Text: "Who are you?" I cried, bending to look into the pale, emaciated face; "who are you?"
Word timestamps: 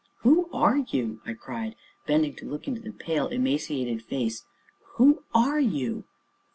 "Who 0.21 0.49
are 0.51 0.77
you?" 0.77 1.21
I 1.27 1.35
cried, 1.35 1.75
bending 2.07 2.33
to 2.37 2.49
look 2.49 2.67
into 2.67 2.81
the 2.81 2.91
pale, 2.91 3.27
emaciated 3.27 4.01
face; 4.03 4.43
"who 4.95 5.23
are 5.31 5.59
you?" 5.59 6.05